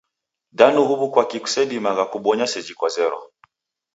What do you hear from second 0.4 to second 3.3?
Da huw'u kwaki kusedimagha kubonya seji kwazera.